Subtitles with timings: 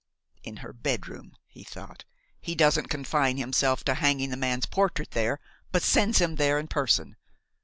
[0.41, 2.05] "In her bedroom!" he thought.
[2.41, 5.39] "He doesn't confine himself to hanging the man's portrait there,
[5.71, 7.17] but sends him there in person.